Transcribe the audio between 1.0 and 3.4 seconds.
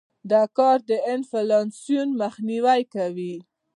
انفلاسیون مخنیوى کوي.